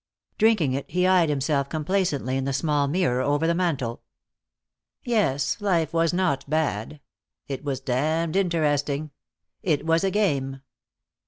Drinking 0.39 0.73
it, 0.73 0.89
he 0.89 1.05
eyed 1.05 1.29
himself 1.29 1.69
complacently 1.69 2.35
in 2.35 2.45
the 2.45 2.53
small 2.53 2.87
mirror 2.87 3.21
over 3.21 3.45
the 3.45 3.53
mantel. 3.53 4.01
Yes, 5.03 5.61
life 5.61 5.93
was 5.93 6.11
not 6.11 6.49
bad. 6.49 7.01
It 7.47 7.63
was 7.63 7.79
damned 7.81 8.35
interesting. 8.35 9.11
It 9.61 9.85
was 9.85 10.03
a 10.03 10.09
game. 10.09 10.61